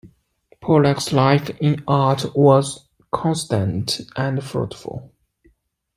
[0.61, 5.13] Pollack's life in art was constant and fruitful.